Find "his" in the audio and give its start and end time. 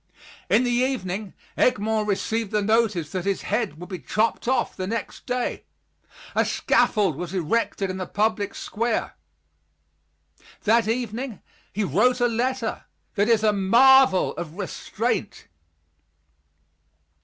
3.25-3.43